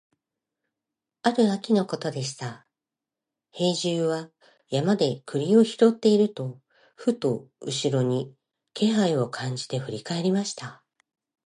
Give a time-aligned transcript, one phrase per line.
[1.21, 2.65] ある秋のことでした、
[3.51, 4.31] 兵十は
[4.69, 6.59] 山で栗を拾っていると、
[6.95, 8.33] ふと後ろに
[8.73, 10.83] 気配を感じて振り返りました。